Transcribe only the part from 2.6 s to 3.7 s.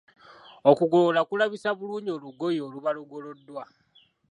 oluba lugoloddwa!